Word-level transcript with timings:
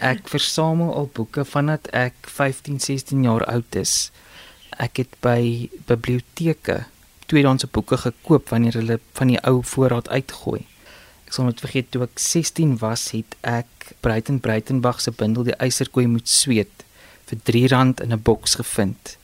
Ek 0.00 0.30
versamel 0.32 0.94
al 0.96 1.10
boeke 1.12 1.44
vandat 1.44 1.90
ek 1.92 2.14
15, 2.24 2.78
16 2.80 3.24
jaar 3.26 3.44
oud 3.52 3.76
is. 3.76 4.08
Ek 4.80 4.96
het 5.02 5.12
by 5.20 5.68
biblioteke 5.90 6.86
tweedehandse 7.28 7.68
boeke 7.68 7.98
gekoop 8.00 8.48
wanneer 8.48 8.78
hulle 8.80 8.96
van 9.18 9.28
die 9.28 9.38
ou 9.44 9.60
voorraad 9.60 10.08
uitgooi. 10.08 10.62
Ek 11.28 11.36
sal 11.36 11.50
net 11.50 11.60
vergeet 11.60 11.90
toe 11.92 12.06
ek 12.06 12.16
16 12.16 12.78
was, 12.80 13.10
het 13.12 13.36
ek 13.44 13.92
Breiten 14.00 14.40
Breitenberg 14.40 15.02
se 15.04 15.12
bundel 15.12 15.44
Die 15.50 15.58
eiserkoei 15.60 16.08
moet 16.08 16.32
sweet 16.32 16.86
vir 17.28 17.38
R3 17.44 18.00
in 18.02 18.12
'n 18.16 18.22
boks 18.24 18.56
gevind. 18.56 19.16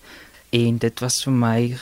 En 0.52 0.78
dit 0.78 1.00
was 1.00 1.24
vir 1.24 1.32
my 1.32 1.78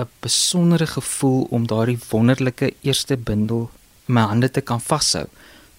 'n 0.00 0.08
besondere 0.20 0.86
gevoel 0.86 1.46
om 1.50 1.66
daardie 1.66 2.00
wonderlike 2.10 2.74
eerste 2.80 3.16
bundel 3.16 3.70
in 4.08 4.14
my 4.14 4.22
hande 4.22 4.50
te 4.50 4.60
kan 4.60 4.80
vashou. 4.80 5.26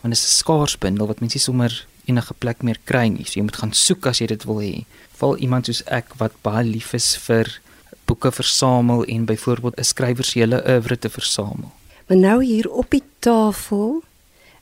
Want 0.02 0.14
dit 0.14 0.24
is 0.24 0.26
'n 0.30 0.38
skaars 0.42 0.78
bundel 0.78 1.08
wat 1.08 1.20
mens 1.20 1.34
nie 1.34 1.42
sommer 1.42 1.88
enige 2.06 2.34
plek 2.34 2.62
meer 2.62 2.80
kry 2.84 3.08
nie. 3.08 3.26
So 3.26 3.40
jy 3.40 3.44
moet 3.44 3.60
gaan 3.62 3.74
soek 3.74 4.06
as 4.06 4.22
jy 4.22 4.28
dit 4.28 4.44
wil 4.44 4.62
hê. 4.62 4.86
Val 5.20 5.38
iemand 5.38 5.66
soos 5.66 5.84
ek 5.86 6.16
wat 6.18 6.34
baie 6.42 6.66
lief 6.66 6.94
is 6.94 7.16
vir 7.28 7.60
boeke 8.06 8.32
versamel 8.32 9.06
en 9.06 9.26
byvoorbeeld 9.26 9.78
'n 9.78 9.84
skrywer 9.84 10.24
se 10.24 10.40
hele 10.40 10.64
oeuvre 10.68 11.00
te 11.00 11.10
versamel. 11.10 11.72
Maar 12.08 12.18
nou 12.18 12.44
hier 12.44 12.70
op 12.70 12.90
die 12.90 13.04
tafel, 13.20 14.04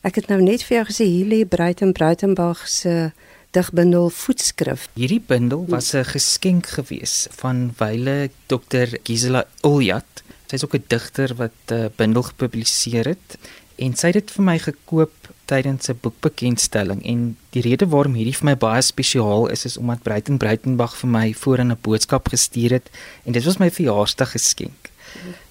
ek 0.02 0.16
het 0.16 0.28
nou 0.28 0.42
net 0.42 0.64
vir 0.64 0.78
jou 0.78 0.86
gesê 0.86 1.06
hier 1.06 1.26
lê 1.26 1.48
Breiten 1.48 1.92
Breitenberg 1.94 2.68
se 2.68 3.12
digbundel 3.52 4.10
voetskrif. 4.10 4.88
Hierdie 4.94 5.24
bundel 5.26 5.66
was 5.68 5.94
'n 5.94 6.06
geskenk 6.06 6.68
gewees 6.68 7.28
van 7.30 7.74
wyle 7.78 8.30
Dr. 8.46 8.88
Gisela 9.04 9.46
Uljat. 9.62 10.24
Sy's 10.46 10.64
ook 10.64 10.76
'n 10.76 10.84
digter 10.88 11.36
wat 11.36 11.52
'n 11.68 11.74
uh, 11.74 11.86
bundel 11.96 12.24
gepubliseer 12.24 13.06
het 13.06 13.38
en 13.76 13.96
sy 13.96 14.08
het 14.08 14.14
dit 14.14 14.32
vir 14.32 14.44
my 14.44 14.60
gekoop 14.60 15.14
tydens 15.52 15.90
'n 15.90 16.00
boekbekendstelling 16.02 17.02
en 17.12 17.38
die 17.56 17.64
rede 17.66 17.88
waarom 17.94 18.14
hierdie 18.20 18.36
vir 18.40 18.50
my 18.52 18.56
baie 18.56 18.82
spesiaal 18.82 19.48
is 19.56 19.66
is 19.66 19.78
omdat 19.78 20.04
Breiten 20.04 20.38
Breitenberg 20.38 20.96
vir 21.02 21.10
my 21.10 21.34
voorin 21.34 21.72
'n 21.72 21.82
boodskap 21.82 22.30
gestuur 22.30 22.72
het 22.78 22.90
en 23.26 23.34
dit 23.34 23.44
was 23.44 23.60
my 23.60 23.70
verjaarsdag 23.72 24.32
geskenk. 24.32 24.92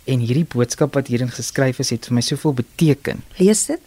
En 0.05 0.22
hierdie 0.25 0.47
boodskap 0.55 0.95
wat 0.95 1.11
hierin 1.12 1.31
geskryf 1.31 1.78
is, 1.78 1.91
het 1.91 2.06
vir 2.06 2.14
my 2.14 2.20
soveel 2.20 2.55
beteken. 2.62 3.22
Lees 3.39 3.67
dit? 3.67 3.81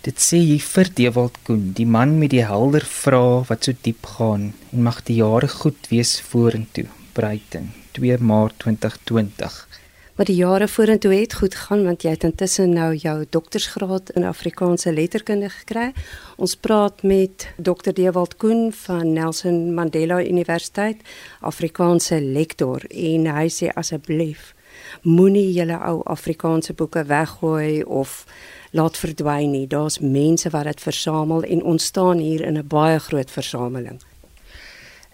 Dit 0.00 0.16
sê 0.16 0.38
hier 0.40 0.62
vir 0.64 0.88
Dewald 0.96 1.36
Koen, 1.44 1.72
die 1.76 1.86
man 1.86 2.18
met 2.18 2.30
die 2.30 2.44
helder 2.44 2.86
vrae 2.88 3.42
wat 3.50 3.64
so 3.64 3.72
diep 3.84 4.06
gaan 4.16 4.52
en 4.72 4.82
mag 4.86 5.02
die 5.04 5.18
jare 5.18 5.48
goed 5.48 5.90
wees 5.90 6.14
vorentoe. 6.30 6.86
Breiten 7.12 7.74
2 7.98 8.16
Maart 8.24 8.56
2020. 8.64 9.68
Maar 10.20 10.28
die 10.28 10.36
jare 10.36 10.68
vorentoe 10.68 11.14
het 11.14 11.34
goed 11.34 11.54
gegaan 11.54 11.84
want 11.84 12.02
jy 12.04 12.10
het 12.12 12.24
intussen 12.28 12.74
nou 12.76 12.90
jou 12.94 13.24
doktorsgraad 13.30 14.10
in 14.20 14.26
Afrikaanse 14.28 14.92
letterkunde 14.92 15.48
gekry. 15.48 15.94
Ons 16.36 16.58
praat 16.60 17.00
met 17.02 17.46
Dr. 17.56 17.94
Dewald 17.96 18.36
Koen 18.36 18.68
van 18.82 19.12
Nelson 19.12 19.72
Mandela 19.74 20.20
Universiteit, 20.20 21.00
Afrikaanse 21.40 22.20
lektor 22.20 22.84
en 22.90 23.30
hy 23.32 23.46
sê 23.48 23.72
asseblief 23.72 24.52
moenie 25.08 25.54
julle 25.56 25.80
ou 25.88 26.02
Afrikaanse 26.04 26.76
boeke 26.76 27.06
weggooi 27.08 27.80
of 27.82 28.26
laat 28.76 29.00
verdwyn 29.00 29.56
nie. 29.56 29.66
Daar's 29.72 30.02
mense 30.04 30.52
wat 30.52 30.68
dit 30.68 30.84
versamel 30.84 31.48
en 31.48 31.64
ons 31.64 31.84
staan 31.94 32.20
hier 32.20 32.44
in 32.44 32.60
'n 32.60 32.68
baie 32.68 33.00
groot 33.00 33.30
versameling. 33.30 34.02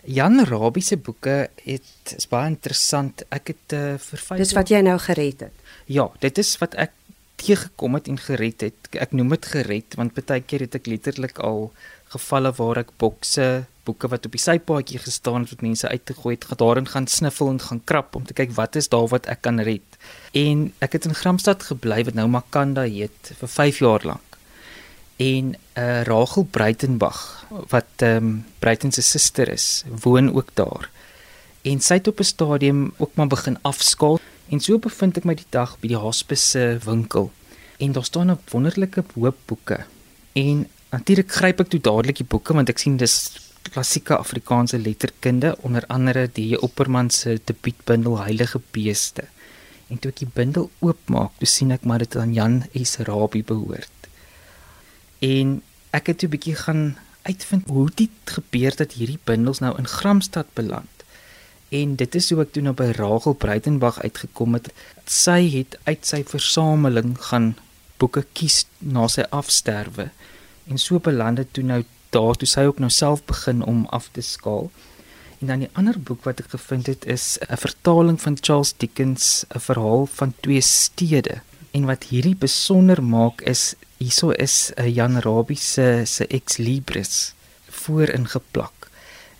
Jan 0.06 0.38
Rabie 0.46 0.82
se 0.82 0.96
boeke 0.96 1.48
het 1.64 2.14
is 2.14 2.28
baie 2.30 2.50
interessant. 2.52 3.24
Ek 3.34 3.50
het 3.50 3.74
uh, 3.74 3.96
vir 3.98 4.22
vyf 4.22 4.38
Dis 4.38 4.54
wat 4.54 4.70
jy 4.70 4.82
nou 4.86 4.98
gered 5.02 5.48
het. 5.48 5.64
Ja, 5.90 6.06
dit 6.22 6.38
is 6.38 6.52
wat 6.62 6.76
ek 6.78 6.94
teëgekom 7.42 7.98
het 7.98 8.10
en 8.10 8.20
gered 8.20 8.62
het. 8.68 8.90
Ek 8.94 9.14
noem 9.16 9.34
dit 9.34 9.48
gered 9.56 9.96
want 9.98 10.14
baie 10.14 10.42
keer 10.46 10.66
het 10.66 10.78
ek 10.78 10.86
letterlik 10.90 11.40
al 11.42 11.72
gevalle 12.14 12.52
waar 12.54 12.84
ek 12.84 12.92
bokse, 13.02 13.66
boeke 13.86 14.10
wat 14.10 14.26
op 14.28 14.34
die 14.34 14.42
sypaadjie 14.42 15.00
gestaan 15.02 15.42
het 15.42 15.52
wat 15.54 15.64
mense 15.66 15.90
uitgegooi 15.90 16.36
het, 16.36 16.46
gedaarin 16.52 16.86
gaan 16.90 17.10
sniffel 17.10 17.50
en 17.50 17.58
gaan 17.62 17.82
krap 17.84 18.14
om 18.18 18.26
te 18.26 18.34
kyk 18.38 18.54
wat 18.54 18.78
is 18.78 18.90
daar 18.92 19.10
wat 19.10 19.26
ek 19.30 19.42
kan 19.46 19.58
red. 19.66 19.98
En 20.38 20.68
ek 20.86 20.98
het 20.98 21.10
in 21.10 21.18
Gramstad 21.18 21.66
gebly 21.66 22.04
wat 22.06 22.18
nou 22.18 22.28
Makanda 22.30 22.86
heet 22.86 23.34
vir 23.40 23.52
5 23.58 23.82
jaar 23.82 24.06
lank. 24.14 24.35
En 25.16 25.54
uh 25.78 26.02
Rachel 26.02 26.44
Breitenberg 26.50 27.46
wat 27.68 28.04
ehm 28.04 28.16
um, 28.16 28.44
Breiten 28.58 28.92
se 28.92 29.02
suster 29.02 29.48
is, 29.48 29.84
woon 30.02 30.34
ook 30.34 30.50
daar. 30.54 30.90
En 31.62 31.80
sy 31.80 31.94
het 31.94 32.08
op 32.08 32.20
'n 32.20 32.22
stadium 32.24 32.94
ook 32.96 33.14
maar 33.14 33.26
begin 33.26 33.58
afskaal 33.62 34.18
en 34.48 34.60
so 34.60 34.78
bevind 34.78 35.16
ek 35.16 35.24
my 35.24 35.34
die 35.34 35.50
dag 35.50 35.78
by 35.80 35.88
die 35.88 35.96
hospice 35.96 36.48
se 36.48 36.78
winkel. 36.84 37.32
En 37.78 37.92
daar 37.92 38.04
staan 38.04 38.30
'n 38.30 38.38
wonderlike 38.50 39.04
hoop 39.14 39.36
boeke. 39.44 39.84
En 40.32 40.68
natuurlik 40.90 41.32
gryp 41.32 41.60
ek 41.60 41.68
toe 41.68 41.80
dadelik 41.80 42.16
die 42.16 42.28
boeke 42.28 42.54
want 42.54 42.68
ek 42.68 42.78
sien 42.78 42.96
dis 42.96 43.40
klassieke 43.62 44.16
Afrikaanse 44.16 44.78
letterkunde 44.78 45.56
onder 45.60 45.84
andere 45.86 46.30
die 46.32 46.60
Opperman 46.60 47.10
se 47.10 47.40
debuutbundel 47.44 48.18
Heilige 48.18 48.60
Beeste. 48.70 49.24
En 49.88 49.98
toe 49.98 50.10
ek 50.10 50.18
die 50.18 50.32
bundel 50.34 50.70
oopmaak, 50.78 51.30
toe 51.38 51.46
sien 51.46 51.70
ek 51.70 51.84
maar 51.84 51.98
dit 51.98 52.16
aan 52.16 52.32
Jan 52.34 52.64
S. 52.74 52.96
Rabie 53.06 53.44
behoort. 53.46 53.95
En 55.18 55.62
ek 55.90 56.06
het 56.06 56.18
toe 56.18 56.28
'n 56.28 56.34
bietjie 56.36 56.54
gaan 56.54 56.96
uitvind 57.22 57.68
hoe 57.68 57.90
dit 57.94 58.10
gebeur 58.24 58.76
dat 58.76 58.92
hierdie 58.92 59.18
bundels 59.24 59.58
nou 59.58 59.78
in 59.78 59.88
Gramstad 59.88 60.46
beland. 60.52 60.96
En 61.68 61.96
dit 61.96 62.14
is 62.14 62.30
hoe 62.30 62.40
ek 62.44 62.52
toe 62.52 62.62
nou 62.62 62.74
by 62.74 62.92
Rachel 62.94 63.34
Breitenberg 63.34 63.98
uitgekom 64.02 64.54
het. 64.54 64.70
Sy 65.04 65.50
het 65.50 65.78
uit 65.84 66.06
sy 66.06 66.22
versameling 66.24 67.16
gaan 67.18 67.56
boeke 67.98 68.22
kies 68.32 68.66
na 68.78 69.08
sy 69.08 69.24
afsterwe. 69.34 70.10
En 70.70 70.78
so 70.78 70.98
beland 70.98 71.36
dit 71.42 71.52
toe 71.52 71.64
nou 71.64 71.82
daar 72.14 72.38
toe 72.38 72.48
sy 72.48 72.66
ook 72.68 72.78
nou 72.78 72.90
self 72.90 73.24
begin 73.24 73.64
om 73.64 73.86
af 73.90 74.08
te 74.12 74.22
skaal. 74.22 74.70
En 75.40 75.50
dan 75.50 75.66
die 75.66 75.72
ander 75.74 75.98
boek 76.00 76.24
wat 76.24 76.40
ek 76.40 76.54
gevind 76.54 76.86
het 76.86 77.04
is 77.06 77.38
'n 77.48 77.56
vertaling 77.56 78.20
van 78.20 78.38
Charles 78.40 78.74
Dickens, 78.76 79.44
'n 79.54 79.60
verhaal 79.60 80.06
van 80.06 80.34
twee 80.40 80.60
stede. 80.60 81.42
En 81.76 81.84
wat 81.84 82.08
hierdie 82.08 82.36
besonder 82.40 83.02
maak 83.04 83.42
is 83.44 83.74
hieso 84.00 84.30
is 84.30 84.72
'n 84.76 84.92
Jan 84.96 85.20
Rabie 85.20 85.60
se 85.60 86.02
se 86.04 86.26
ex 86.26 86.56
libris 86.56 87.34
voorin 87.68 88.26
geplak. 88.28 88.88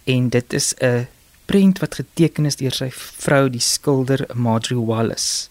En 0.04 0.28
dit 0.28 0.52
is 0.52 0.74
'n 0.80 1.06
prent 1.44 1.78
wat 1.78 1.94
geteken 1.94 2.46
is 2.46 2.56
deur 2.56 2.74
sy 2.74 2.90
vrou 3.24 3.50
die 3.50 3.60
skilder 3.60 4.26
Marjorie 4.34 4.86
Wallace. 4.86 5.48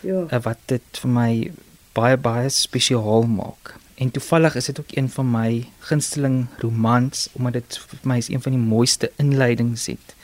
Ja. 0.00 0.40
Wat 0.40 0.58
dit 0.66 0.86
vir 1.00 1.10
my 1.10 1.52
baie 1.92 2.16
baie 2.16 2.48
spesiaal 2.48 3.22
maak. 3.22 3.74
En 3.94 4.10
toevallig 4.10 4.54
is 4.54 4.64
dit 4.64 4.80
ook 4.80 4.96
een 4.96 5.10
van 5.10 5.30
my 5.30 5.68
gunsteling 5.78 6.46
romans 6.58 7.28
omdat 7.32 7.52
dit 7.52 7.80
vir 7.88 7.98
my 8.02 8.16
is 8.16 8.28
een 8.28 8.42
van 8.42 8.52
die 8.52 8.60
mooiste 8.60 9.10
inleidings 9.16 9.86
het. 9.86 10.14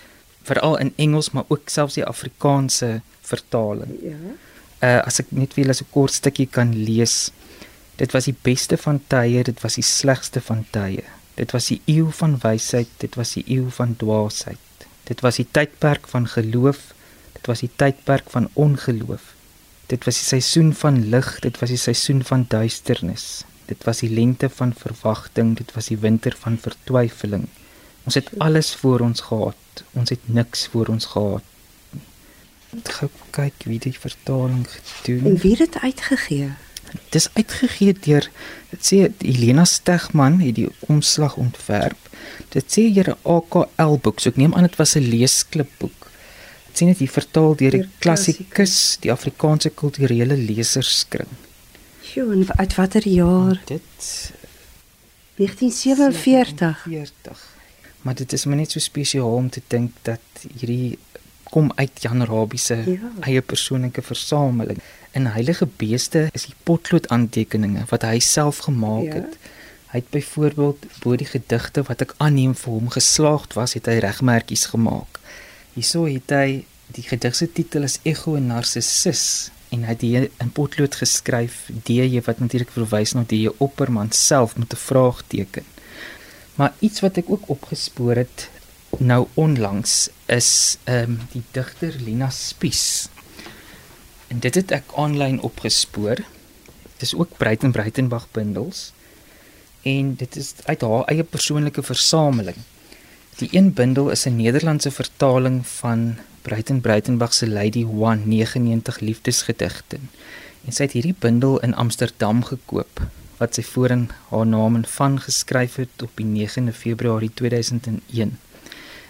Veral 0.42 0.78
in 0.78 0.92
Engels 0.96 1.30
maar 1.30 1.44
ook 1.48 1.68
selfs 1.68 1.94
die 1.94 2.06
Afrikaanse 2.06 3.00
vertaling. 3.20 3.98
Ja. 4.02 4.16
Uh 4.82 4.98
as 5.06 5.20
ek 5.22 5.30
net 5.30 5.54
wil 5.54 5.70
as 5.70 5.82
'n 5.82 5.90
kort 5.90 6.12
stukkie 6.12 6.46
kan 6.46 6.74
lees. 6.74 7.30
Dit 7.96 8.12
was 8.12 8.24
die 8.24 8.36
beste 8.42 8.76
van 8.76 9.00
tye, 9.06 9.42
dit 9.42 9.60
was 9.62 9.74
die 9.78 9.84
slegste 9.86 10.40
van 10.40 10.64
tye. 10.70 11.04
Dit 11.34 11.52
was 11.52 11.66
die 11.70 11.80
eeu 11.86 12.10
van 12.10 12.38
wysheid, 12.42 12.88
dit 12.98 13.14
was 13.14 13.32
die 13.38 13.44
eeu 13.46 13.70
van 13.70 13.96
dwaasheid. 13.96 14.58
Dit 15.04 15.20
was 15.20 15.36
die 15.40 15.46
tydperk 15.50 16.08
van 16.08 16.26
geloof, 16.28 16.80
dit 17.32 17.46
was 17.46 17.60
die 17.64 17.70
tydperk 17.76 18.30
van 18.30 18.48
ongeloof. 18.54 19.34
Dit 19.86 20.04
was 20.04 20.18
die 20.20 20.28
seisoen 20.28 20.72
van 20.74 21.08
lig, 21.12 21.38
dit 21.40 21.58
was 21.60 21.72
die 21.72 21.80
seisoen 21.80 22.22
van 22.24 22.46
duisternis. 22.48 23.44
Dit 23.66 23.84
was 23.84 24.02
die 24.04 24.10
lente 24.10 24.48
van 24.48 24.74
verwagting, 24.76 25.56
dit 25.56 25.72
was 25.76 25.90
die 25.92 25.98
winter 25.98 26.36
van 26.38 26.58
vertwyfeling. 26.58 27.46
Ons 28.04 28.18
het 28.18 28.30
alles 28.38 28.74
voor 28.74 29.00
ons 29.00 29.20
gehad, 29.20 29.84
ons 29.92 30.10
het 30.10 30.28
niks 30.28 30.66
voor 30.72 30.90
ons 30.92 31.06
gehad. 31.14 31.51
Ek 32.72 33.10
kyk 33.36 33.66
wie 33.68 33.78
die 33.78 33.92
vertaling 33.92 34.64
gedoen. 34.68 35.34
En 35.34 35.40
wie 35.42 35.50
het 35.56 35.58
dit 35.58 35.78
uitgegee? 35.82 36.52
Dis 37.12 37.28
uitgegee 37.32 37.92
deur 37.92 38.28
dit 38.70 38.86
sê 38.88 39.00
Helena 39.20 39.64
Stegman 39.68 40.40
het 40.40 40.56
die 40.56 40.68
omslag 40.88 41.36
ontwerp. 41.40 42.08
Dit 42.54 42.72
sê 42.72 42.88
hier 42.88 43.12
'n 43.12 43.20
AKL 43.22 43.96
boek. 44.00 44.20
So 44.20 44.30
ek 44.30 44.36
neem 44.36 44.54
aan 44.54 44.68
dit 44.68 44.76
was 44.76 44.96
'n 44.96 45.08
leesklipboek. 45.12 46.10
Dit 46.66 46.74
sê 46.80 46.84
net 46.86 46.98
hier 46.98 47.12
vertaal 47.12 47.56
deur 47.56 47.70
die 47.70 47.88
klassikus, 47.98 48.96
die 49.00 49.12
Afrikaanse 49.12 49.70
kulturele 49.70 50.36
leserskring. 50.36 51.28
Sjoe, 52.02 52.32
en 52.32 52.46
uit 52.56 52.74
watter 52.74 53.08
jaar? 53.08 53.60
Dit 53.64 54.32
1947. 55.36 56.82
40. 56.88 57.52
Maar 58.02 58.14
dit 58.14 58.32
is 58.32 58.44
maar 58.44 58.56
net 58.56 58.70
so 58.70 58.78
spesiaal 58.78 59.34
om 59.34 59.50
te 59.50 59.62
dink 59.66 59.92
dat 60.02 60.20
hierdie 60.58 60.98
kom 61.52 61.68
uit 61.76 62.00
Jan 62.00 62.24
Rabie 62.24 62.60
se 62.60 62.78
ja. 62.86 63.10
eie 63.28 63.42
persoonlike 63.44 64.02
versameling. 64.02 64.78
In 65.12 65.28
Heilige 65.34 65.68
Beeste 65.76 66.28
is 66.32 66.46
die 66.48 66.56
potlood 66.64 67.10
aantekeninge 67.12 67.84
wat 67.90 68.06
hy 68.08 68.18
self 68.24 68.64
gemaak 68.68 69.08
ja. 69.10 69.20
het. 69.20 69.36
Hy 69.92 70.00
het 70.00 70.08
byvoorbeeld 70.14 70.86
bo 71.02 71.16
die 71.20 71.28
gedigte 71.28 71.84
wat 71.84 72.04
ek 72.06 72.14
aanneem 72.24 72.54
vir 72.56 72.72
hom 72.72 72.88
geslaagd 72.94 73.58
was, 73.58 73.76
het 73.76 73.90
hy 73.92 73.98
regmerkies 74.00 74.70
gemaak. 74.72 75.20
Hierso 75.74 76.06
het 76.08 76.32
hy 76.32 76.62
die 76.96 77.04
gedig 77.04 77.36
se 77.36 77.48
titel 77.52 77.84
is 77.84 77.98
Ego 78.08 78.38
en 78.40 78.48
Narcissus 78.48 79.50
en 79.72 79.84
hy 79.84 79.92
het 79.92 80.04
hier 80.04 80.26
in 80.40 80.52
potlood 80.56 80.96
geskryf 81.00 81.66
DJ 81.88 82.20
wat 82.24 82.40
natuurlik 82.40 82.72
verwys 82.72 83.12
na 83.16 83.26
die 83.28 83.46
Opperman 83.52 84.12
self 84.16 84.56
met 84.56 84.72
'n 84.72 84.84
vraagteken. 84.88 85.68
Maar 86.56 86.72
iets 86.80 87.00
wat 87.00 87.16
ek 87.16 87.30
ook 87.30 87.48
opgespoor 87.48 88.16
het 88.24 88.48
nou 88.98 89.26
onlangs 89.34 90.08
is 90.26 90.78
ehm 90.84 91.10
um, 91.10 91.18
die 91.32 91.42
digter 91.50 91.94
Lina 92.04 92.30
Spies. 92.30 93.08
En 94.28 94.38
dit 94.38 94.54
het 94.54 94.70
ek 94.70 94.92
aanlyn 94.96 95.40
opgespoor. 95.40 96.16
Dit 96.82 97.02
is 97.02 97.14
ook 97.14 97.36
Breiten 97.36 97.72
Breitenbach 97.72 98.28
bundels. 98.30 98.92
En 99.82 100.14
dit 100.14 100.36
is 100.36 100.54
uit 100.64 100.80
haar 100.80 101.04
eie 101.04 101.24
persoonlike 101.24 101.82
versameling. 101.82 102.56
Die 103.36 103.48
een 103.52 103.72
bundel 103.72 104.10
is 104.10 104.24
'n 104.26 104.36
Nederlandse 104.36 104.90
vertaling 104.90 105.66
van 105.66 106.16
Breiten 106.42 106.80
Breitenbach 106.80 107.34
se 107.34 107.48
Lady 107.48 107.84
One 107.84 108.20
99 108.24 109.00
liefdesgedigte. 109.00 109.98
En 110.64 110.72
sy 110.72 110.82
het 110.82 110.92
hierdie 110.92 111.16
bundel 111.18 111.60
in 111.60 111.74
Amsterdam 111.74 112.44
gekoop 112.44 113.00
wat 113.36 113.54
sy 113.54 113.62
voorin 113.62 114.10
haar 114.30 114.46
naam 114.46 114.76
en 114.78 114.84
van 114.86 115.20
geskryf 115.20 115.74
het 115.74 116.02
op 116.02 116.10
die 116.14 116.26
9de 116.46 116.72
Februarie 116.72 117.30
2001. 117.34 118.38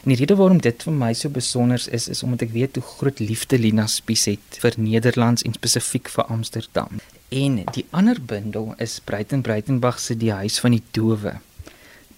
En 0.03 0.11
die 0.11 0.17
rede 0.19 0.35
waarom 0.35 0.59
dit 0.59 0.83
vir 0.83 0.95
my 0.99 1.13
so 1.15 1.31
besonder 1.31 1.83
is 1.95 2.09
is 2.11 2.23
omdat 2.27 2.49
ek 2.49 2.55
weet 2.57 2.79
hoe 2.79 2.89
groot 2.97 3.21
liefde 3.23 3.59
Lina 3.59 3.85
Spies 3.87 4.25
het 4.27 4.59
vir 4.59 4.75
Nederlands 4.83 5.47
en 5.47 5.55
spesifiek 5.55 6.11
vir 6.11 6.27
Amsterdam. 6.27 6.99
En 7.31 7.61
die 7.77 7.87
ander 7.95 8.19
bundel 8.19 8.75
is 8.83 8.99
Breiten 9.05 9.47
Breitenbach 9.47 10.01
se 10.03 10.17
Die 10.19 10.33
huis 10.33 10.59
van 10.59 10.75
die 10.75 10.83
dowe. 10.91 11.37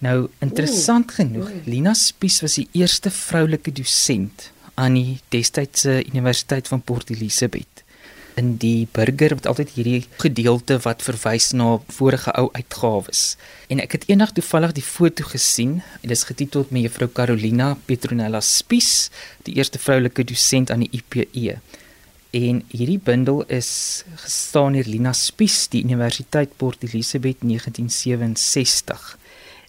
Nou 0.01 0.17
interessant 0.41 1.13
Oeh, 1.13 1.19
genoeg, 1.19 1.51
Lina 1.69 1.93
Spies 1.93 2.41
was 2.41 2.57
die 2.57 2.67
eerste 2.73 3.13
vroulike 3.13 3.71
dosent 3.71 4.49
aan 4.73 4.97
die 4.97 5.19
destydse 5.29 6.01
Universiteit 6.09 6.67
van 6.67 6.81
Port 6.81 7.13
Elizabeth 7.13 7.84
in 8.35 8.55
die 8.59 8.87
burger 8.91 9.35
het 9.35 9.47
altyd 9.47 9.71
hierdie 9.77 10.01
gedeelte 10.19 10.77
wat 10.83 11.03
verwys 11.05 11.51
na 11.55 11.77
vorige 11.97 12.33
ou 12.35 12.49
uitgawes. 12.53 13.23
En 13.71 13.79
ek 13.83 13.95
het 13.97 14.07
eendag 14.11 14.33
toevallig 14.35 14.75
die 14.75 14.85
foto 14.85 15.27
gesien 15.31 15.79
en 16.01 16.07
dit 16.09 16.15
is 16.17 16.27
getiteld 16.27 16.73
met 16.75 16.85
juffrou 16.87 17.07
Carolina 17.07 17.73
Petronella 17.87 18.41
Spies, 18.43 19.09
die 19.47 19.55
eerste 19.55 19.79
vroulike 19.79 20.27
dosent 20.27 20.71
aan 20.71 20.83
die 20.83 20.91
IPE. 20.99 21.59
En 22.35 22.61
hierdie 22.73 22.99
bundel 22.99 23.45
is 23.47 24.03
gestaan 24.25 24.75
hier 24.75 24.87
Lina 24.89 25.13
Spies, 25.15 25.69
die 25.71 25.85
Universiteit 25.87 26.57
Port 26.59 26.83
Elizabeth 26.83 27.39
1967. 27.39 29.13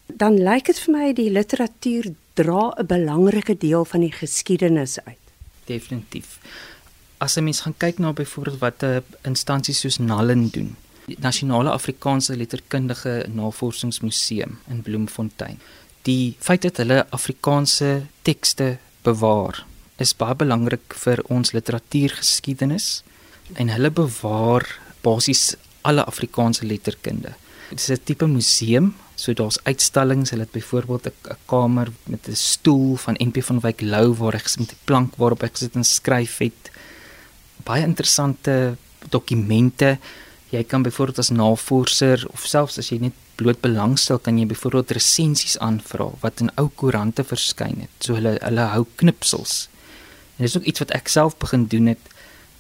Dan 0.07 0.41
lyk 0.43 0.67
dit 0.71 0.79
vir 0.83 0.95
my 0.95 1.13
die 1.15 1.31
literatuur 1.31 2.11
dra 2.35 2.75
'n 2.75 2.87
belangrike 2.87 3.55
deel 3.55 3.85
van 3.85 4.01
die 4.01 4.13
geskiedenis 4.13 4.99
uit. 5.07 5.23
Definitief 5.67 6.39
as 7.19 7.37
'n 7.37 7.45
mens 7.45 7.61
gaan 7.61 7.77
kyk 7.77 7.99
na 7.99 8.13
byvoorbeeld 8.13 8.59
wat 8.59 8.83
'n 8.83 9.05
instansie 9.23 9.75
soos 9.75 9.99
Nallen 9.99 10.49
doen, 10.51 10.77
die 11.07 11.17
Nasionale 11.19 11.71
Afrikaanse 11.71 12.37
Letterkundige 12.37 13.27
Navorsingsmuseum 13.33 14.59
in 14.69 14.83
Bloemfontein. 14.83 15.59
Die 16.03 16.37
feit 16.39 16.63
dat 16.63 16.77
hulle 16.77 17.07
Afrikaanse 17.11 18.03
tekste 18.23 18.79
bewaar, 19.03 19.67
is 19.97 20.17
baie 20.17 20.35
belangrik 20.35 20.95
vir 20.95 21.23
ons 21.29 21.53
literatuurgeskiedenis 21.53 23.03
en 23.55 23.69
hulle 23.69 23.91
bewaar 23.91 24.67
basies 25.01 25.57
alle 25.83 26.05
Afrikaanse 26.05 26.67
letterkunde. 26.67 27.35
Dit 27.71 27.81
is 27.81 27.91
'n 27.91 28.05
tipe 28.05 28.27
museum, 28.27 28.95
so 29.15 29.33
daar's 29.33 29.59
uitstallings, 29.63 30.31
hulle 30.31 30.43
het 30.43 30.53
byvoorbeeld 30.53 31.07
'n 31.07 31.37
kamer 31.47 31.89
met 32.05 32.29
'n 32.29 32.35
stoel 32.35 32.97
van 32.97 33.15
NP 33.19 33.43
van 33.43 33.61
Wyk 33.61 33.81
Lou 33.81 34.15
waar 34.15 34.35
ek 34.35 34.43
gesit 34.43 34.59
met 34.59 34.73
'n 34.73 34.85
plank 34.85 35.17
waarop 35.17 35.43
ek 35.43 35.53
gesit 35.53 35.75
en 35.75 35.85
skryf 35.85 36.39
het 36.39 36.71
baie 37.65 37.85
interessante 37.85 38.77
dokumente. 39.11 39.99
Jy 40.51 40.63
kan 40.65 40.83
byvoorbeeld 40.83 41.19
as 41.19 41.31
navorser 41.31 42.27
of 42.33 42.47
selfs 42.47 42.79
as 42.79 42.91
jy 42.91 42.99
net 42.99 43.15
bloot 43.37 43.61
belangstel, 43.61 44.19
kan 44.19 44.39
jy 44.39 44.47
byvoorbeeld 44.49 44.95
resensies 44.97 45.59
aanvra 45.59 46.09
wat 46.23 46.41
in 46.41 46.51
ou 46.57 46.69
koerante 46.75 47.25
verskyn 47.25 47.83
het. 47.85 47.95
So 48.01 48.17
hulle 48.19 48.37
hulle 48.41 48.69
hou 48.73 48.85
knipsels. 48.97 49.67
En 50.37 50.45
dis 50.45 50.57
ook 50.57 50.69
iets 50.69 50.85
wat 50.85 50.95
ek 50.97 51.09
self 51.13 51.37
begin 51.43 51.67
doen 51.73 51.93
het. 51.93 52.13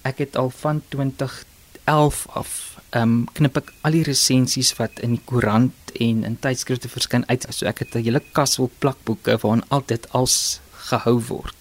Ek 0.06 0.20
het 0.24 0.36
al 0.36 0.50
van 0.50 0.82
2011 0.94 2.26
af 2.34 2.54
ehm 2.94 3.02
um, 3.02 3.24
knip 3.34 3.56
ek 3.58 3.72
al 3.84 3.96
die 3.96 4.04
resensies 4.06 4.70
wat 4.78 5.00
in 5.04 5.16
die 5.16 5.24
koerant 5.26 5.90
en 6.00 6.22
in 6.24 6.36
tydskrifte 6.40 6.88
verskyn 6.88 7.24
uit. 7.26 7.46
So 7.50 7.66
ek 7.66 7.82
het 7.84 7.94
'n 7.94 8.04
hele 8.04 8.22
kas 8.32 8.56
vol 8.56 8.70
plakboeke 8.78 9.38
waarin 9.42 9.64
al 9.68 9.82
dit 9.86 10.06
als 10.12 10.60
gehou 10.88 11.20
word. 11.28 11.54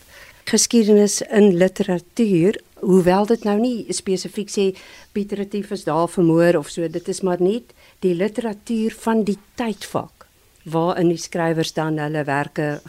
Geskiedenis 0.46 1.22
in 1.22 1.58
literatuur 1.58 2.60
hoewel 2.86 3.26
dit 3.26 3.44
nou 3.48 3.58
nie 3.60 3.94
spesifiek 3.94 4.52
sê 4.52 4.66
Pieter 5.14 5.42
Retief 5.42 5.72
is 5.74 5.86
daar 5.88 6.08
vermoor 6.12 6.60
of 6.62 6.70
so, 6.70 6.88
dit 6.88 7.08
is 7.10 7.22
maar 7.26 7.42
net 7.42 7.74
die 8.06 8.14
literatuur 8.14 8.96
van 9.06 9.24
die 9.26 9.38
tydvak 9.58 10.28
waarin 10.66 11.12
die 11.14 11.22
skrywers 11.22 11.74
dan 11.78 12.00
hulle 12.02 12.24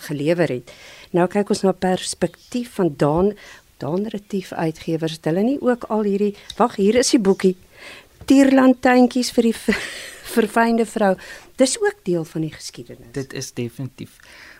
gelewer 0.08 0.48
het. 0.48 0.72
Nou 1.12 1.26
kyk 1.28 1.50
ons 1.52 1.62
na 1.62 1.72
perspektief 1.72 2.75
van 2.78 2.94
Dan 2.96 3.34
Dan 3.78 4.06
Retief 4.08 4.52
uitgewers. 4.52 5.19
Hulle 5.22 5.43
nie 5.43 5.60
ook 5.60 5.84
al 5.93 6.02
hierdie 6.02 6.34
Wag, 6.56 6.76
hier 6.76 6.96
is 6.96 7.10
die 7.10 7.20
boekie. 7.20 7.56
Tierlandtuintjies 8.25 9.31
vir 9.37 9.50
die 9.50 9.54
verfynde 10.37 10.87
vrou. 10.87 11.14
Dis 11.56 11.76
ook 11.81 12.00
deel 12.04 12.25
van 12.25 12.40
die 12.40 12.52
geskiedenis. 12.52 13.12
Dit 13.12 13.32
is 13.32 13.52
definitief. 13.52 14.16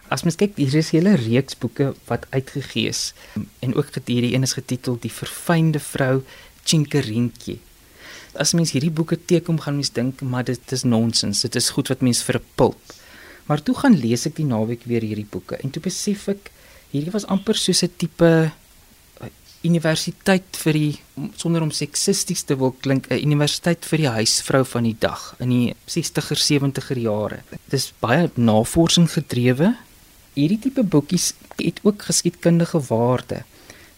As 0.09 0.23
mens 0.23 0.37
kyk, 0.39 0.55
hier 0.57 0.75
is 0.75 0.93
'n 0.93 0.97
hele 0.97 1.15
reeks 1.17 1.59
boeke 1.59 1.95
wat 2.07 2.27
uitgegee 2.31 2.89
is 2.89 3.13
en 3.61 3.75
ook 3.75 3.89
hierdie 4.07 4.35
een 4.35 4.43
is 4.43 4.55
getiteld 4.55 5.03
Die 5.03 5.11
verfynde 5.11 5.81
vrou 5.81 6.23
Chinkerientjie. 6.65 7.59
As 8.35 8.53
mens 8.53 8.73
hierdie 8.73 8.91
boeke 8.91 9.19
teekom 9.25 9.61
gaan 9.61 9.75
mens 9.75 9.93
dink, 9.93 10.21
maar 10.21 10.45
dit 10.45 10.73
is 10.73 10.83
nonsens. 10.83 11.41
Dit 11.41 11.55
is 11.55 11.71
goed 11.71 11.89
wat 11.89 12.01
mens 12.01 12.23
vir 12.23 12.37
'n 12.37 12.45
pulp. 12.55 12.81
Maar 13.47 13.63
toe 13.63 13.75
gaan 13.75 13.99
lees 13.99 14.27
ek 14.27 14.37
die 14.37 14.47
naweek 14.47 14.85
weer 14.85 15.03
hierdie 15.03 15.27
boeke 15.31 15.57
en 15.57 15.71
toe 15.71 15.83
besef 15.83 16.29
ek 16.29 16.51
hierdie 16.91 17.13
was 17.13 17.27
amper 17.27 17.55
soos 17.55 17.83
'n 17.83 17.91
tipe 17.97 18.51
uh, 19.23 19.29
universiteit 19.63 20.57
vir 20.57 20.73
die 20.73 20.99
sonder 21.37 21.63
om 21.63 21.71
seksisties 21.71 22.43
te 22.43 22.57
wil 22.57 22.75
klink 22.81 23.11
'n 23.11 23.23
universiteit 23.23 23.85
vir 23.85 23.99
die 23.99 24.09
huisvrou 24.09 24.65
van 24.65 24.83
die 24.83 24.97
dag 24.99 25.35
in 25.39 25.49
die 25.49 25.75
60er 25.87 26.39
70er 26.39 26.99
jare. 26.99 27.43
Dit 27.51 27.73
is 27.73 27.93
baie 28.01 28.31
navorsing 28.35 29.11
gedrewe 29.11 29.75
hierdie 30.37 30.61
tipe 30.61 30.85
boekies 30.85 31.33
het 31.57 31.81
ook 31.83 32.05
geskiedkundige 32.09 32.81
waarde. 32.91 33.43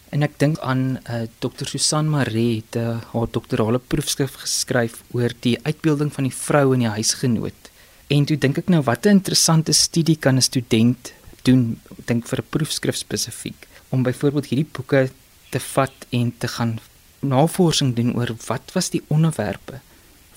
En 0.09 0.23
ek 0.25 0.37
dink 0.41 0.59
aan 0.65 0.97
uh, 0.97 1.01
eh, 1.15 1.27
Dr. 1.43 1.67
Susan 1.69 2.07
Maree 2.09 2.61
het 2.61 2.77
uh, 2.79 2.95
haar 3.11 3.29
doktorale 3.29 3.79
proefskrif 3.79 4.39
geskryf 4.41 5.03
oor 5.13 5.35
die 5.45 5.59
uitbeelding 5.67 6.09
van 6.15 6.25
die 6.25 6.33
vrou 6.33 6.73
in 6.73 6.85
die 6.85 6.93
huisgenoot. 6.95 7.69
En 8.09 8.25
toe 8.25 8.39
dink 8.41 8.57
ek 8.57 8.71
nou 8.73 8.81
wat 8.87 9.05
'n 9.05 9.19
interessante 9.19 9.73
studie 9.73 10.17
kan 10.17 10.37
'n 10.37 10.41
student 10.41 11.13
doen, 11.43 11.79
dink 12.05 12.25
vir 12.27 12.39
'n 12.39 12.49
proefskrif 12.49 12.95
spesifiek 12.95 13.67
om 13.89 14.03
byvoorbeeld 14.03 14.49
hierdie 14.49 14.71
boeke 14.71 15.09
te 15.49 15.59
vat 15.59 15.93
en 16.09 16.33
te 16.37 16.47
gaan 16.47 16.79
navorsing 17.19 17.95
doen 17.95 18.15
oor 18.15 18.31
wat 18.47 18.71
was 18.73 18.89
die 18.89 19.03
onderwerpe 19.07 19.81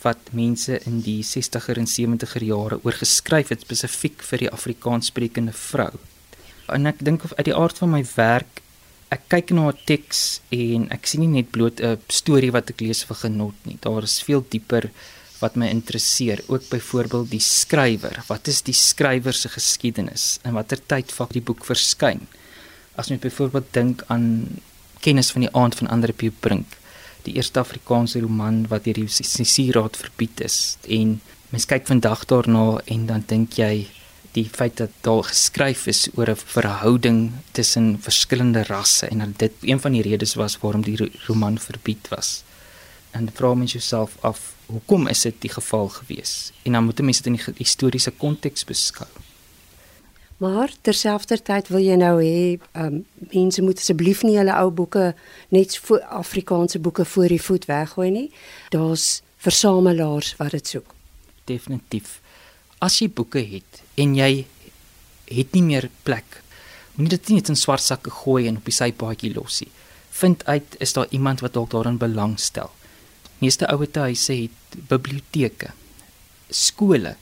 wat 0.02 0.32
mense 0.32 0.78
in 0.86 1.00
die 1.00 1.20
60er 1.22 1.78
en 1.78 1.86
70er 1.86 2.44
jare 2.44 2.80
oor 2.82 2.96
geskryf 2.98 3.52
het 3.54 3.64
spesifiek 3.66 4.22
vir 4.22 4.46
die 4.46 4.50
Afrikaanssprekende 4.50 5.52
vrou. 5.52 5.92
En 6.72 6.86
ek 6.86 7.02
dink 7.04 7.24
uit 7.36 7.46
die 7.46 7.56
aard 7.56 7.78
van 7.78 7.90
my 7.94 8.04
werk 8.16 8.62
ek 9.12 9.28
kyk 9.28 9.50
na 9.52 9.68
'n 9.68 9.78
teks 9.84 10.40
en 10.50 10.88
ek 10.90 11.06
sien 11.06 11.20
nie 11.20 11.34
net 11.38 11.50
bloot 11.50 11.80
'n 11.80 12.00
storie 12.08 12.52
wat 12.52 12.70
ek 12.70 12.80
lees 12.80 13.04
vir 13.04 13.16
genot 13.16 13.58
nie. 13.66 13.78
Daar 13.80 14.02
is 14.02 14.22
veel 14.22 14.44
dieper 14.48 14.90
wat 15.40 15.56
my 15.56 15.66
interesseer, 15.66 16.40
ook 16.46 16.68
byvoorbeeld 16.70 17.30
die 17.30 17.40
skrywer. 17.40 18.22
Wat 18.28 18.48
is 18.48 18.62
die 18.62 18.74
skrywer 18.74 19.34
se 19.34 19.48
geskiedenis 19.48 20.38
en 20.44 20.54
watter 20.54 20.78
tyd 20.86 21.12
vak 21.12 21.32
die 21.32 21.42
boek 21.42 21.64
verskyn? 21.64 22.20
As 22.96 23.08
jy 23.08 23.18
byvoorbeeld 23.18 23.72
dink 23.72 24.04
aan 24.06 24.58
kennis 25.00 25.32
van 25.32 25.42
die 25.42 25.52
aand 25.52 25.74
van 25.74 25.88
Andre 25.88 26.12
Pieu 26.12 26.30
Brink 26.30 26.78
die 27.26 27.34
eerste 27.34 27.60
Afrikaanse 27.60 28.20
roman 28.20 28.66
wat 28.68 28.84
deur 28.84 28.94
die 28.94 29.08
sensuurraad 29.08 29.96
verbied 29.96 30.40
is 30.40 30.76
en 30.88 31.20
mens 31.50 31.66
kyk 31.66 31.86
vandag 31.86 32.24
daarna 32.30 32.80
en 32.84 33.06
dan 33.06 33.24
dink 33.26 33.58
jy 33.60 33.88
die 34.32 34.48
feit 34.48 34.76
dat 34.80 34.92
daar 35.04 35.24
geskryf 35.28 35.86
is 35.86 36.08
oor 36.14 36.30
'n 36.30 36.36
verhouding 36.36 37.32
tussen 37.52 37.98
verskillende 38.00 38.62
rasse 38.62 39.06
en 39.06 39.18
dat 39.18 39.38
dit 39.38 39.52
een 39.60 39.80
van 39.80 39.92
die 39.92 40.02
redes 40.02 40.34
was 40.34 40.58
waarom 40.58 40.82
die 40.82 41.12
roman 41.26 41.58
verbied 41.58 42.08
was. 42.08 42.42
En 43.10 43.30
vra 43.34 43.54
mens 43.54 43.72
jouself 43.72 44.16
af, 44.20 44.54
hoekom 44.66 45.06
is 45.06 45.20
dit 45.20 45.34
die 45.38 45.50
geval 45.50 45.88
gewees? 45.88 46.52
En 46.62 46.72
dan 46.72 46.84
moet 46.84 46.98
jy 46.98 47.06
dit 47.06 47.26
in 47.26 47.32
die 47.32 47.54
historiese 47.56 48.10
konteks 48.10 48.64
beskou. 48.64 49.08
Maar 50.42 50.72
terselfdertyd 50.82 51.68
wil 51.70 51.84
jy 51.84 51.96
nou 52.00 52.16
hê 52.18 52.58
um, 52.74 53.02
mense 53.30 53.62
moet 53.62 53.78
asseblief 53.78 54.24
nie 54.26 54.34
hulle 54.40 54.54
ou 54.58 54.72
boeke 54.74 55.12
net 55.54 55.76
vir 55.84 56.02
Afrikaanse 56.18 56.80
boeke 56.82 57.06
voor 57.06 57.30
die 57.30 57.42
voet 57.42 57.68
weggooi 57.70 58.08
nie. 58.10 58.24
Daar's 58.74 59.20
versamelaars 59.44 60.34
wat 60.40 60.56
dit 60.56 60.72
soek. 60.74 60.96
Definitief. 61.46 62.18
As 62.82 62.98
jy 62.98 63.06
boeke 63.14 63.44
het 63.52 63.84
en 64.02 64.16
jy 64.18 64.32
het 65.30 65.54
nie 65.54 65.62
meer 65.62 65.86
plek, 66.02 66.40
moenie 66.96 67.14
dit 67.14 67.32
net 67.36 67.52
in 67.54 67.58
swart 67.58 67.86
sakke 67.86 68.10
gooi 68.10 68.48
en 68.50 68.58
op 68.58 68.66
die 68.66 68.74
sypaadjie 68.74 69.30
los 69.36 69.62
nie. 69.62 69.70
Vind 70.12 70.42
uit 70.50 70.76
is 70.82 70.98
daar 70.98 71.06
iemand 71.14 71.46
wat 71.46 71.54
dalk 71.54 71.70
daarin 71.70 72.02
belangstel. 72.02 72.74
Meeste 73.38 73.70
ouete 73.70 74.08
huise 74.10 74.34
het 74.42 74.78
biblioteke, 74.90 75.70
skole. 76.50 77.14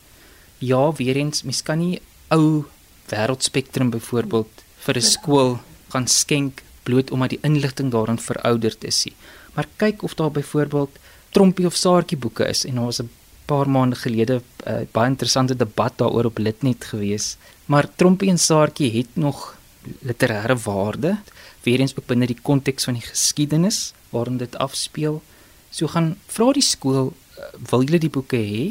Ja, 0.58 0.86
weer 0.96 1.20
eens, 1.20 1.44
mens 1.44 1.60
kan 1.62 1.84
nie 1.84 2.00
ou 2.32 2.64
wêreldspektrum 3.10 3.90
byvoorbeeld 3.90 4.64
vir 4.84 4.96
'n 4.96 5.10
skool 5.14 5.58
gaan 5.92 6.06
skenk 6.06 6.62
bloot 6.82 7.10
omdat 7.10 7.30
die 7.30 7.42
inligting 7.42 7.90
daarin 7.90 8.18
verouderd 8.18 8.84
is 8.84 9.04
nie. 9.04 9.14
Maar 9.54 9.66
kyk 9.76 10.02
of 10.02 10.14
daar 10.14 10.30
byvoorbeeld 10.30 10.98
Trompie 11.30 11.66
of 11.66 11.76
Saartjie 11.76 12.18
boeke 12.18 12.48
is 12.48 12.64
en 12.66 12.74
daar 12.74 12.84
was 12.84 13.00
'n 13.02 13.10
paar 13.46 13.68
maande 13.70 13.96
gelede 13.96 14.34
'n 14.34 14.70
uh, 14.70 14.86
baie 14.92 15.10
interessante 15.10 15.56
debat 15.56 15.92
daaroor 15.96 16.24
op 16.24 16.38
Litnet 16.38 16.84
gewees. 16.84 17.36
Maar 17.66 17.88
Trompie 17.96 18.30
en 18.30 18.38
Saartjie 18.38 18.90
het 18.98 19.08
nog 19.12 19.56
literêre 20.02 20.56
waarde, 20.64 21.18
weer 21.62 21.80
eens 21.80 21.94
ook 21.96 22.06
binne 22.06 22.26
die 22.26 22.38
konteks 22.42 22.84
van 22.84 22.94
die 22.94 23.02
geskiedenis 23.02 23.92
waarin 24.10 24.36
dit 24.36 24.56
afspeel. 24.56 25.22
So 25.70 25.86
gaan 25.86 26.16
vra 26.26 26.52
die 26.52 26.62
skool, 26.62 27.12
uh, 27.38 27.44
wil 27.70 27.82
julle 27.82 27.98
die 27.98 28.10
boeke 28.10 28.36
hê? 28.36 28.64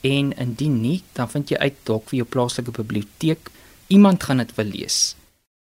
En 0.00 0.32
indien 0.36 0.80
nie, 0.80 1.02
dan 1.12 1.30
vind 1.30 1.50
jy 1.50 1.56
uit 1.56 1.78
dalk 1.88 2.10
vir 2.10 2.20
jou 2.22 2.28
plaaslike 2.28 2.74
biblioteek 2.76 3.50
iemand 3.86 4.22
gaan 4.22 4.42
dit 4.42 4.54
wil 4.58 4.72
lees. 4.74 5.14